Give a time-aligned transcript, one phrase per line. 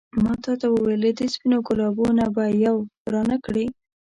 [0.23, 2.77] ما تا ته وویل له دې سپينو ګلابو نه به یو
[3.13, 3.65] رانه کړې.